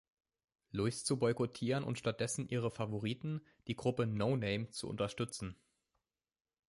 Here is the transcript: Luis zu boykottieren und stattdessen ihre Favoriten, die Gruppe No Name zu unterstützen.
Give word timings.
Luis 0.71 1.03
zu 1.03 1.19
boykottieren 1.19 1.83
und 1.83 1.99
stattdessen 1.99 2.47
ihre 2.49 2.71
Favoriten, 2.71 3.39
die 3.67 3.75
Gruppe 3.75 4.07
No 4.07 4.35
Name 4.35 4.67
zu 4.71 4.87
unterstützen. 4.89 5.55